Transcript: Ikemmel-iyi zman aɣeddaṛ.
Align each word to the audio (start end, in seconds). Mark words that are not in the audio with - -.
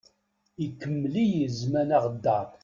Ikemmel-iyi 0.65 1.47
zman 1.59 1.89
aɣeddaṛ. 1.97 2.47